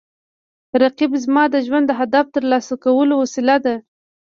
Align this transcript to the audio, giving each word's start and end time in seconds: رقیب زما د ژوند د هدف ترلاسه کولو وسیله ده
رقیب 0.81 1.11
زما 1.23 1.43
د 1.53 1.55
ژوند 1.65 1.85
د 1.87 1.91
هدف 1.99 2.25
ترلاسه 2.35 2.73
کولو 2.83 3.13
وسیله 3.23 3.55
ده 3.65 3.75